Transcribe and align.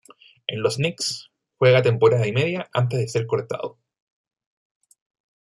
En 0.47 0.63
los 0.63 0.77
Knicks 0.77 1.29
juega 1.59 1.83
temporada 1.83 2.25
y 2.25 2.31
media 2.31 2.67
antes 2.73 2.97
de 3.01 3.07
ser 3.07 3.27
cortado. 3.27 3.77